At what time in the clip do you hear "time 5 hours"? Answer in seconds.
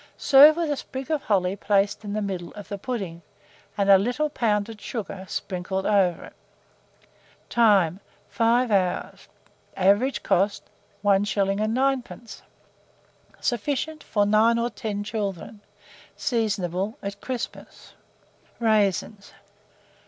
7.49-9.27